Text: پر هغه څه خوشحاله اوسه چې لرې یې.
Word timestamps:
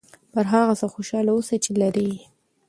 پر 0.33 0.45
هغه 0.53 0.73
څه 0.79 0.85
خوشحاله 0.93 1.31
اوسه 1.35 1.55
چې 1.63 1.71
لرې 1.81 2.03
یې. 2.11 2.17